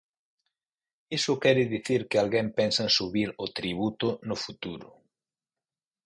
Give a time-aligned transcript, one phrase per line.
[1.17, 4.89] Iso quere dicir que alguén pensa en subir o tributo no futuro.